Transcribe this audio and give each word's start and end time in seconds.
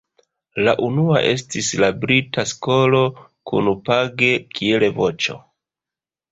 La 0.67 0.71
unua 0.87 1.21
estis 1.33 1.69
la 1.83 1.89
"brita 2.07 2.47
skolo", 2.53 3.03
kun 3.53 3.71
Page 3.93 4.33
kiel 4.57 4.91
voĉo. 5.01 5.41